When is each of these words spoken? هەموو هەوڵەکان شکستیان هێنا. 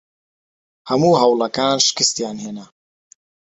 هەموو 0.89 1.19
هەوڵەکان 1.21 1.77
شکستیان 1.87 2.35
هێنا. 2.43 2.65